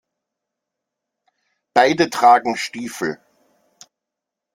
Beide 1.75 2.09
tragen 2.09 2.55
Stiefel. 2.57 3.21